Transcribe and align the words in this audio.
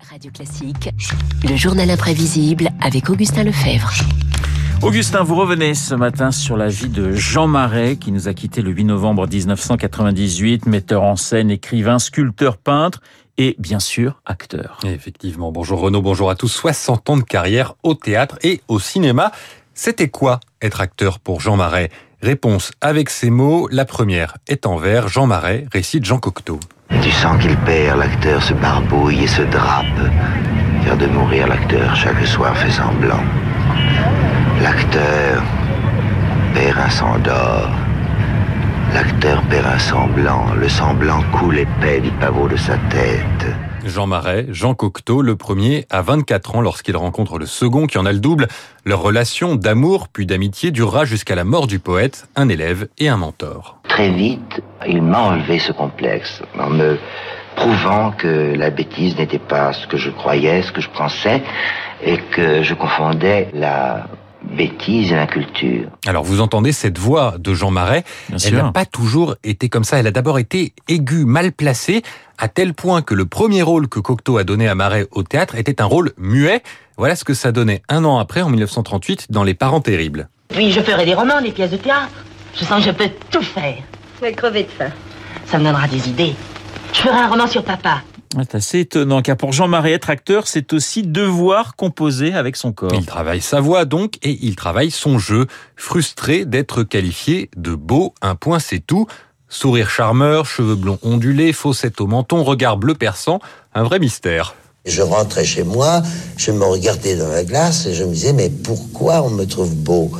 Radio 0.00 0.30
Classique, 0.30 0.90
le 1.48 1.56
journal 1.56 1.90
imprévisible 1.90 2.70
avec 2.80 3.08
Augustin 3.08 3.44
Lefebvre. 3.44 3.92
Augustin, 4.82 5.22
vous 5.22 5.34
revenez 5.34 5.74
ce 5.74 5.94
matin 5.94 6.30
sur 6.30 6.56
la 6.56 6.68
vie 6.68 6.88
de 6.88 7.12
Jean 7.12 7.46
Marais, 7.46 7.96
qui 7.96 8.12
nous 8.12 8.28
a 8.28 8.34
quitté 8.34 8.62
le 8.62 8.70
8 8.70 8.84
novembre 8.84 9.26
1998, 9.26 10.66
metteur 10.66 11.02
en 11.02 11.16
scène, 11.16 11.50
écrivain, 11.50 11.98
sculpteur, 11.98 12.58
peintre 12.58 13.00
et 13.38 13.56
bien 13.58 13.80
sûr 13.80 14.20
acteur. 14.26 14.78
Effectivement, 14.84 15.50
bonjour 15.50 15.80
Renaud, 15.80 16.02
bonjour 16.02 16.30
à 16.30 16.34
tous. 16.34 16.48
60 16.48 17.10
ans 17.10 17.16
de 17.16 17.22
carrière 17.22 17.74
au 17.82 17.94
théâtre 17.94 18.38
et 18.42 18.60
au 18.68 18.78
cinéma. 18.78 19.32
C'était 19.74 20.08
quoi 20.08 20.40
être 20.60 20.80
acteur 20.80 21.18
pour 21.20 21.40
Jean 21.40 21.56
Marais? 21.56 21.90
Réponse 22.22 22.72
avec 22.80 23.10
ces 23.10 23.30
mots. 23.30 23.68
La 23.70 23.84
première 23.84 24.36
est 24.46 24.66
en 24.66 24.76
vers. 24.76 25.08
Jean 25.08 25.26
Marais 25.26 25.66
récite 25.72 26.04
Jean 26.04 26.18
Cocteau. 26.18 26.60
Tu 27.02 27.10
sens 27.10 27.40
qu'il 27.40 27.56
perd, 27.58 27.98
l'acteur 27.98 28.42
se 28.42 28.54
barbouille 28.54 29.24
et 29.24 29.26
se 29.26 29.42
drape. 29.42 29.84
Faire 30.84 30.96
de 30.96 31.06
mourir 31.06 31.48
l'acteur 31.48 31.94
chaque 31.94 32.24
soir 32.26 32.56
fait 32.56 32.70
semblant. 32.70 33.22
L'acteur 34.62 35.42
perd 36.54 36.78
un 36.78 36.90
sang 36.90 37.18
d'or. 37.18 37.70
L'acteur 38.94 39.42
perd 39.42 39.66
un 39.66 39.78
semblant. 39.78 40.46
Le 40.54 40.68
semblant 40.68 41.22
coule 41.32 41.58
épais 41.58 42.00
du 42.00 42.10
pavot 42.12 42.48
de 42.48 42.56
sa 42.56 42.76
tête. 42.88 43.46
Jean 43.84 44.06
Marais, 44.06 44.46
Jean 44.48 44.74
Cocteau, 44.74 45.22
le 45.22 45.36
premier 45.36 45.86
à 45.90 46.02
24 46.02 46.56
ans 46.56 46.60
lorsqu'il 46.60 46.96
rencontre 46.96 47.38
le 47.38 47.46
second 47.46 47.86
qui 47.86 47.98
en 47.98 48.06
a 48.06 48.12
le 48.12 48.18
double. 48.18 48.48
Leur 48.84 49.00
relation 49.00 49.54
d'amour 49.54 50.08
puis 50.08 50.26
d'amitié 50.26 50.72
durera 50.72 51.04
jusqu'à 51.04 51.34
la 51.34 51.44
mort 51.44 51.66
du 51.66 51.78
poète, 51.78 52.28
un 52.34 52.48
élève 52.48 52.88
et 52.98 53.08
un 53.08 53.16
mentor. 53.16 53.75
Très 53.96 54.10
vite, 54.10 54.60
il 54.86 55.00
m'a 55.00 55.20
enlevé 55.20 55.58
ce 55.58 55.72
complexe 55.72 56.42
en 56.58 56.68
me 56.68 56.98
prouvant 57.56 58.10
que 58.10 58.54
la 58.54 58.68
bêtise 58.68 59.16
n'était 59.16 59.38
pas 59.38 59.72
ce 59.72 59.86
que 59.86 59.96
je 59.96 60.10
croyais, 60.10 60.60
ce 60.60 60.70
que 60.70 60.82
je 60.82 60.90
pensais, 60.90 61.42
et 62.04 62.18
que 62.18 62.62
je 62.62 62.74
confondais 62.74 63.48
la 63.54 64.06
bêtise 64.42 65.12
et 65.12 65.16
la 65.16 65.26
culture. 65.26 65.88
Alors 66.06 66.24
vous 66.24 66.42
entendez 66.42 66.72
cette 66.72 66.98
voix 66.98 67.36
de 67.38 67.54
Jean 67.54 67.70
Marais, 67.70 68.04
Bien 68.28 68.36
elle 68.44 68.56
n'a 68.56 68.70
pas 68.70 68.84
toujours 68.84 69.36
été 69.42 69.70
comme 69.70 69.84
ça, 69.84 69.98
elle 69.98 70.06
a 70.06 70.10
d'abord 70.10 70.38
été 70.38 70.74
aiguë, 70.88 71.24
mal 71.24 71.52
placée, 71.52 72.02
à 72.36 72.48
tel 72.48 72.74
point 72.74 73.00
que 73.00 73.14
le 73.14 73.24
premier 73.24 73.62
rôle 73.62 73.88
que 73.88 73.98
Cocteau 73.98 74.36
a 74.36 74.44
donné 74.44 74.68
à 74.68 74.74
Marais 74.74 75.06
au 75.10 75.22
théâtre 75.22 75.54
était 75.54 75.80
un 75.80 75.86
rôle 75.86 76.12
muet. 76.18 76.62
Voilà 76.98 77.16
ce 77.16 77.24
que 77.24 77.32
ça 77.32 77.50
donnait 77.50 77.80
un 77.88 78.04
an 78.04 78.18
après, 78.18 78.42
en 78.42 78.50
1938, 78.50 79.28
dans 79.32 79.42
Les 79.42 79.54
Parents 79.54 79.80
Terribles. 79.80 80.28
Puis 80.48 80.70
je 80.70 80.82
ferai 80.82 81.06
des 81.06 81.14
romans, 81.14 81.40
des 81.40 81.52
pièces 81.52 81.70
de 81.70 81.78
théâtre. 81.78 82.12
Je 82.58 82.64
sens 82.64 82.82
que 82.82 82.90
je 82.90 82.90
peux 82.90 83.10
tout 83.30 83.42
faire. 83.42 83.76
Je 84.16 84.24
vais 84.24 84.32
crever 84.32 84.62
de 84.62 84.70
faim. 84.70 84.90
Ça 85.46 85.58
me 85.58 85.64
donnera 85.64 85.86
des 85.88 86.08
idées. 86.08 86.34
Je 86.92 87.00
ferai 87.00 87.18
un 87.18 87.28
roman 87.28 87.46
sur 87.46 87.62
papa. 87.62 88.02
C'est 88.38 88.54
assez 88.54 88.80
étonnant, 88.80 89.20
car 89.22 89.36
pour 89.36 89.52
Jean 89.52 89.68
Marais, 89.68 89.92
être 89.92 90.10
acteur, 90.10 90.46
c'est 90.46 90.72
aussi 90.72 91.02
devoir 91.02 91.76
composer 91.76 92.34
avec 92.34 92.56
son 92.56 92.72
corps. 92.72 92.92
Il 92.94 93.04
travaille 93.04 93.40
sa 93.40 93.60
voix 93.60 93.84
donc 93.84 94.14
et 94.22 94.38
il 94.42 94.56
travaille 94.56 94.90
son 94.90 95.18
jeu, 95.18 95.46
frustré 95.76 96.44
d'être 96.44 96.82
qualifié 96.82 97.50
de 97.56 97.74
beau, 97.74 98.14
un 98.22 98.34
point 98.34 98.58
c'est 98.58 98.80
tout. 98.80 99.06
Sourire 99.48 99.90
charmeur, 99.90 100.46
cheveux 100.46 100.74
blonds 100.74 100.98
ondulés, 101.02 101.52
fossette 101.52 102.00
au 102.00 102.06
menton, 102.06 102.42
regard 102.42 102.78
bleu 102.78 102.94
perçant, 102.94 103.38
un 103.74 103.84
vrai 103.84 103.98
mystère. 103.98 104.54
Je 104.86 105.02
rentrais 105.02 105.44
chez 105.44 105.62
moi, 105.62 106.02
je 106.36 106.50
me 106.52 106.64
regardais 106.64 107.16
dans 107.16 107.28
la 107.28 107.44
glace 107.44 107.86
et 107.86 107.94
je 107.94 108.04
me 108.04 108.12
disais, 108.12 108.32
mais 108.32 108.50
pourquoi 108.50 109.22
on 109.22 109.30
me 109.30 109.44
trouve 109.44 109.74
beau? 109.74 110.10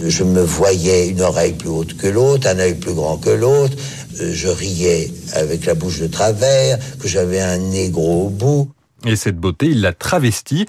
Je 0.00 0.24
me 0.24 0.42
voyais 0.42 1.08
une 1.08 1.20
oreille 1.20 1.52
plus 1.52 1.68
haute 1.68 1.96
que 1.96 2.06
l'autre, 2.06 2.48
un 2.48 2.58
œil 2.58 2.74
plus 2.74 2.94
grand 2.94 3.18
que 3.18 3.30
l'autre, 3.30 3.76
euh, 4.20 4.32
je 4.32 4.48
riais 4.48 5.10
avec 5.34 5.66
la 5.66 5.74
bouche 5.74 6.00
de 6.00 6.06
travers, 6.06 6.78
que 6.98 7.08
j'avais 7.08 7.40
un 7.40 7.58
nez 7.58 7.90
gros 7.90 8.26
au 8.26 8.30
bout. 8.30 8.70
Et 9.06 9.16
cette 9.16 9.36
beauté, 9.36 9.66
il 9.66 9.80
l'a 9.80 9.92
travestie. 9.92 10.66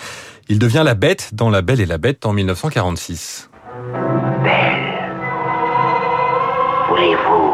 Il 0.49 0.59
devient 0.59 0.83
la 0.83 0.95
bête 0.95 1.29
dans 1.33 1.49
La 1.49 1.61
Belle 1.61 1.79
et 1.79 1.85
la 1.85 1.97
Bête 1.97 2.25
en 2.25 2.33
1946. 2.33 3.49
Belle, 4.43 4.83
voulez-vous 6.89 7.53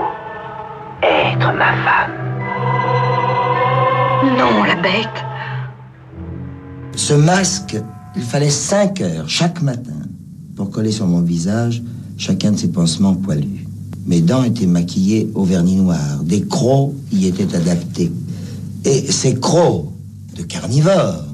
être 1.04 1.54
ma 1.54 1.74
femme? 1.84 2.30
Non, 4.38 4.64
la 4.64 4.76
bête. 4.76 5.08
Ce 6.96 7.14
masque, 7.14 7.78
il 8.16 8.24
fallait 8.24 8.50
cinq 8.50 9.02
heures 9.02 9.30
chaque 9.30 9.62
matin 9.62 10.02
pour 10.60 10.72
coller 10.72 10.92
sur 10.92 11.08
mon 11.08 11.22
visage 11.22 11.82
chacun 12.18 12.52
de 12.52 12.58
ces 12.58 12.68
pansements 12.68 13.16
poilus. 13.16 13.66
Mes 14.06 14.20
dents 14.20 14.44
étaient 14.44 14.66
maquillées 14.66 15.32
au 15.34 15.46
vernis 15.46 15.78
noir, 15.78 16.22
des 16.22 16.42
crocs 16.42 16.92
y 17.14 17.28
étaient 17.28 17.56
adaptés. 17.56 18.12
Et 18.84 19.10
ces 19.10 19.36
crocs 19.36 19.86
de 20.36 20.44
carnivores 20.44 21.29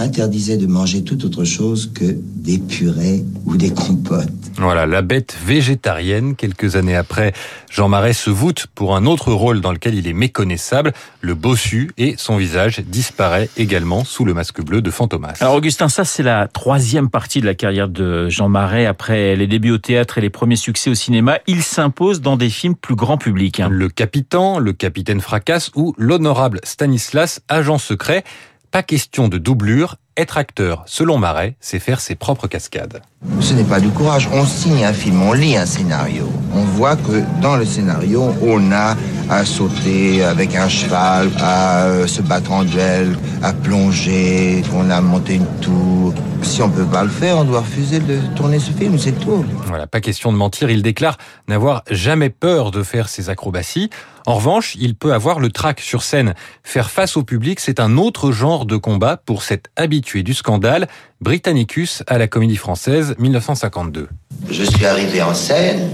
m'interdisaient 0.00 0.56
de 0.56 0.66
manger 0.66 1.04
tout 1.04 1.26
autre 1.26 1.44
chose 1.44 1.92
que 1.94 2.16
des 2.16 2.58
purées 2.58 3.22
ou 3.44 3.56
des 3.58 3.68
compotes. 3.70 4.30
Voilà, 4.56 4.86
la 4.86 5.02
bête 5.02 5.36
végétarienne. 5.44 6.36
Quelques 6.36 6.76
années 6.76 6.96
après, 6.96 7.34
Jean 7.70 7.88
Marais 7.88 8.14
se 8.14 8.30
voûte 8.30 8.66
pour 8.74 8.96
un 8.96 9.04
autre 9.04 9.30
rôle 9.32 9.60
dans 9.60 9.72
lequel 9.72 9.94
il 9.94 10.08
est 10.08 10.14
méconnaissable, 10.14 10.92
le 11.20 11.34
bossu, 11.34 11.90
et 11.98 12.14
son 12.16 12.38
visage 12.38 12.80
disparaît 12.80 13.50
également 13.58 14.04
sous 14.04 14.24
le 14.24 14.32
masque 14.32 14.62
bleu 14.62 14.80
de 14.80 14.90
Fantomas. 14.90 15.34
Alors 15.40 15.54
Augustin, 15.54 15.90
ça 15.90 16.06
c'est 16.06 16.22
la 16.22 16.48
troisième 16.48 17.10
partie 17.10 17.42
de 17.42 17.46
la 17.46 17.54
carrière 17.54 17.88
de 17.88 18.30
Jean 18.30 18.48
Marais. 18.48 18.86
Après 18.86 19.36
les 19.36 19.46
débuts 19.46 19.70
au 19.72 19.78
théâtre 19.78 20.16
et 20.16 20.22
les 20.22 20.30
premiers 20.30 20.56
succès 20.56 20.88
au 20.88 20.94
cinéma, 20.94 21.38
il 21.46 21.62
s'impose 21.62 22.22
dans 22.22 22.38
des 22.38 22.48
films 22.48 22.74
plus 22.74 22.96
grand 22.96 23.18
public. 23.18 23.60
hein. 23.60 23.68
Le 23.70 23.90
Capitan, 23.90 24.58
le 24.58 24.72
Capitaine 24.72 25.20
Fracasse 25.20 25.70
ou 25.74 25.94
l'honorable 25.98 26.60
Stanislas, 26.64 27.42
agent 27.48 27.76
secret. 27.76 28.24
Pas 28.70 28.84
question 28.84 29.26
de 29.26 29.36
doublure. 29.36 29.96
Être 30.16 30.38
acteur, 30.38 30.84
selon 30.86 31.18
Marais, 31.18 31.56
c'est 31.60 31.80
faire 31.80 31.98
ses 31.98 32.14
propres 32.14 32.46
cascades. 32.46 33.02
Ce 33.40 33.52
n'est 33.52 33.64
pas 33.64 33.80
du 33.80 33.88
courage. 33.88 34.28
On 34.32 34.44
signe 34.44 34.84
un 34.84 34.92
film, 34.92 35.22
on 35.22 35.32
lit 35.32 35.56
un 35.56 35.66
scénario. 35.66 36.30
On 36.54 36.62
voit 36.62 36.94
que 36.94 37.24
dans 37.40 37.56
le 37.56 37.64
scénario, 37.64 38.32
on 38.42 38.70
a 38.70 38.96
à 39.28 39.44
sauter 39.44 40.22
avec 40.22 40.54
un 40.54 40.68
cheval, 40.68 41.30
à 41.40 42.06
se 42.06 42.22
battre 42.22 42.52
en 42.52 42.62
duel, 42.62 43.16
à 43.42 43.52
plonger, 43.52 44.62
on 44.72 44.88
a 44.90 45.00
monté 45.00 45.34
une 45.34 45.46
tour. 45.60 46.14
Si 46.42 46.62
on 46.62 46.70
peut 46.70 46.84
pas 46.84 47.04
le 47.04 47.10
faire, 47.10 47.38
on 47.38 47.44
doit 47.44 47.60
refuser 47.60 48.00
de 48.00 48.18
tourner 48.34 48.58
ce 48.58 48.70
film, 48.70 48.98
c'est 48.98 49.12
tout. 49.12 49.44
Voilà, 49.66 49.86
pas 49.86 50.00
question 50.00 50.32
de 50.32 50.36
mentir, 50.36 50.70
il 50.70 50.82
déclare 50.82 51.16
n'avoir 51.48 51.84
jamais 51.90 52.30
peur 52.30 52.70
de 52.70 52.82
faire 52.82 53.08
ses 53.08 53.30
acrobaties. 53.30 53.90
En 54.26 54.34
revanche, 54.34 54.76
il 54.78 54.94
peut 54.94 55.12
avoir 55.12 55.40
le 55.40 55.50
trac 55.50 55.80
sur 55.80 56.02
scène. 56.02 56.34
Faire 56.62 56.90
face 56.90 57.16
au 57.16 57.22
public, 57.22 57.60
c'est 57.60 57.80
un 57.80 57.96
autre 57.96 58.32
genre 58.32 58.66
de 58.66 58.76
combat 58.76 59.16
pour 59.16 59.42
cet 59.42 59.70
habitué 59.76 60.22
du 60.22 60.34
scandale, 60.34 60.88
Britannicus 61.20 62.02
à 62.06 62.18
la 62.18 62.26
Comédie 62.26 62.56
Française 62.56 63.14
1952. 63.18 64.08
Je 64.50 64.62
suis 64.64 64.86
arrivé 64.86 65.22
en 65.22 65.34
scène 65.34 65.90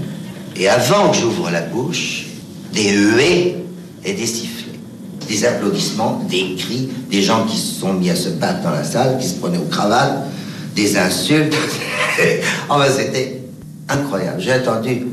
et 0.55 0.67
avant 0.67 1.11
que 1.11 1.17
j'ouvre 1.17 1.49
la 1.49 1.61
bouche, 1.61 2.25
des 2.73 2.91
huées 2.91 3.55
et 4.03 4.13
des 4.13 4.25
sifflets. 4.25 4.66
Des 5.27 5.45
applaudissements, 5.45 6.21
des 6.29 6.55
cris, 6.55 6.89
des 7.09 7.21
gens 7.21 7.45
qui 7.45 7.57
se 7.57 7.79
sont 7.79 7.93
mis 7.93 8.09
à 8.09 8.15
se 8.15 8.29
battre 8.29 8.61
dans 8.61 8.71
la 8.71 8.83
salle, 8.83 9.17
qui 9.19 9.27
se 9.27 9.35
prenaient 9.35 9.57
aux 9.57 9.69
cravates, 9.69 10.23
des 10.75 10.97
insultes. 10.97 11.55
enfin, 12.69 12.85
c'était 12.89 13.41
incroyable. 13.89 14.39
J'ai 14.39 14.53
attendu 14.53 15.07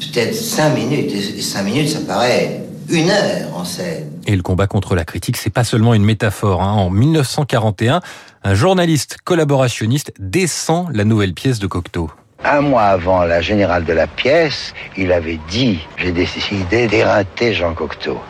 peut-être 0.00 0.34
cinq 0.34 0.74
minutes, 0.74 1.12
et 1.12 1.42
cinq 1.42 1.62
minutes, 1.64 1.88
ça 1.88 2.00
paraît 2.00 2.64
une 2.88 3.10
heure 3.10 3.54
en 3.54 3.64
scène. 3.64 4.10
Et 4.26 4.36
le 4.36 4.42
combat 4.42 4.66
contre 4.66 4.94
la 4.94 5.04
critique, 5.04 5.36
c'est 5.36 5.50
pas 5.50 5.64
seulement 5.64 5.94
une 5.94 6.04
métaphore. 6.04 6.62
hein. 6.62 6.72
En 6.72 6.90
1941, 6.90 8.00
un 8.44 8.54
journaliste 8.54 9.18
collaborationniste 9.24 10.12
descend 10.18 10.88
la 10.92 11.04
nouvelle 11.04 11.34
pièce 11.34 11.58
de 11.58 11.66
Cocteau. 11.66 12.10
Un 12.44 12.60
mois 12.60 12.84
avant 12.84 13.24
la 13.24 13.40
générale 13.40 13.84
de 13.84 13.92
la 13.92 14.06
pièce, 14.06 14.72
il 14.96 15.10
avait 15.12 15.40
dit 15.50 15.80
J'ai 15.96 16.12
décidé 16.12 16.86
d'éreinter 16.86 17.52
Jean 17.52 17.74
Cocteau. 17.74 18.20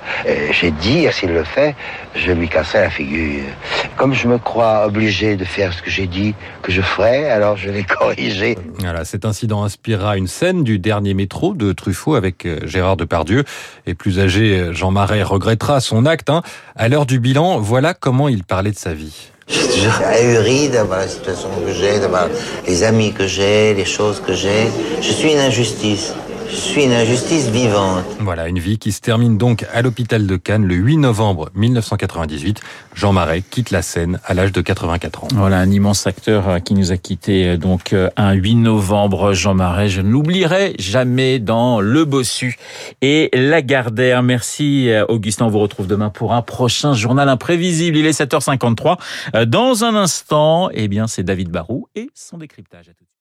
J'ai 0.51 0.71
dit, 0.71 1.07
s'il 1.13 1.31
le 1.33 1.45
fait, 1.45 1.77
je 2.15 2.33
lui 2.33 2.49
casserai 2.49 2.81
la 2.81 2.91
figure. 2.91 3.45
Comme 3.97 4.15
je 4.15 4.27
me 4.27 4.39
crois 4.39 4.87
obligé 4.87 5.37
de 5.37 5.45
faire 5.45 5.75
ce 5.75 5.83
que 5.83 5.91
j'ai 5.91 6.07
dit 6.07 6.35
que 6.63 6.73
je 6.73 6.81
ferais, 6.81 7.31
alors 7.31 7.59
je 7.59 7.69
l'ai 7.71 7.85
corrigé. 7.99 8.57
Voilà, 8.79 9.05
cet 9.05 9.27
incident 9.27 9.63
inspirera 9.63 10.17
une 10.17 10.27
scène 10.27 10.65
du 10.65 10.79
dernier 10.79 11.13
métro 11.13 11.53
de 11.53 11.73
Truffaut 11.73 12.15
avec 12.15 12.47
euh, 12.47 12.61
Gérard 12.65 12.97
Depardieu. 12.97 13.45
Et 13.87 13.95
plus 13.95 14.21
âgé, 14.21 14.59
euh, 14.59 14.73
Jean 14.73 14.91
Marais 14.91 15.23
regrettera 15.23 15.81
son 15.81 16.07
acte. 16.07 16.31
hein. 16.31 16.43
À 16.77 16.89
l'heure 16.89 17.05
du 17.07 17.21
bilan, 17.21 17.59
voilà 17.59 17.93
comment 17.93 18.29
il 18.29 18.43
parlait 18.43 18.73
de 18.73 18.79
sa 18.79 18.95
vie. 18.95 19.31
Je 19.49 19.55
suis 19.55 19.69
toujours 19.69 20.01
ahuri 20.05 20.69
d'avoir 20.69 21.01
la 21.01 21.09
situation 21.09 21.49
que 21.65 21.73
j'ai, 21.73 21.99
d'avoir 22.01 22.29
les 22.67 22.83
amis 22.83 23.13
que 23.13 23.27
j'ai, 23.27 23.75
les 23.75 23.85
choses 23.85 24.21
que 24.21 24.35
j'ai. 24.35 24.69
Je 25.01 25.11
suis 25.11 25.33
une 25.33 25.39
injustice. 25.39 26.13
Je 26.51 26.57
suis 26.57 26.85
une 26.85 26.93
injustice 26.93 27.51
vivante. 27.51 28.05
Voilà, 28.21 28.49
une 28.49 28.59
vie 28.59 28.79
qui 28.79 28.93
se 28.93 29.03
termine 29.03 29.37
donc 29.37 29.67
à 29.73 29.83
l'hôpital 29.83 30.27
de 30.27 30.37
Cannes 30.37 30.65
le 30.65 30.77
8 30.77 30.97
novembre 30.97 31.51
1998. 31.55 32.61
Jean 32.95 33.13
Marais 33.13 33.43
quitte 33.43 33.71
la 33.71 33.83
scène 33.83 34.19
à 34.25 34.33
l'âge 34.33 34.53
de 34.53 34.63
84 34.63 35.25
ans. 35.25 35.29
Voilà, 35.35 35.59
un 35.59 35.71
immense 35.71 36.07
acteur 36.07 36.49
euh, 36.49 36.59
qui 36.59 36.73
nous 36.73 36.91
a 36.91 36.97
quitté 36.97 37.49
euh, 37.49 37.57
donc 37.59 37.93
euh, 37.93 38.09
un 38.17 38.33
8 38.33 38.55
novembre, 38.55 39.35
Jean 39.35 39.53
Marais. 39.53 39.91
Je 39.91 40.01
ne 40.01 40.09
l'oublierai 40.09 40.75
jamais 40.79 41.39
dans 41.39 41.81
Le 41.81 42.07
Bossu 42.07 42.57
et 43.03 43.29
Lagardère. 43.35 44.23
Merci 44.23 44.91
Augustin, 45.09 45.47
on 45.47 45.51
vous 45.51 45.59
retrouve 45.59 45.87
demain 45.87 46.09
pour 46.09 46.33
un 46.33 46.41
prochain 46.41 46.95
journal 46.95 47.29
imprévisible. 47.29 47.99
Il 47.99 48.07
est 48.07 48.19
7h53. 48.19 49.47
Dans 49.47 49.85
un 49.85 49.95
instant, 49.95 50.71
eh 50.73 50.89
bien, 50.89 51.09
c'est 51.09 51.23
David 51.23 51.51
Barou 51.51 51.89
et 51.95 52.09
son 52.15 52.39
décryptage. 52.39 52.89
À 52.89 52.95
tout 52.95 53.09